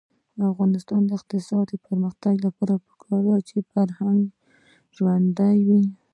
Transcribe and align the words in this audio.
د 0.37 0.39
افغانستان 0.51 1.01
د 1.05 1.11
اقتصادي 1.19 1.77
پرمختګ 1.87 2.33
لپاره 2.45 2.73
پکار 2.87 3.21
ده 3.27 3.37
چې 3.47 3.57
فرهنګ 3.71 4.21
ژوندی 4.95 5.55
وي. 5.67 5.81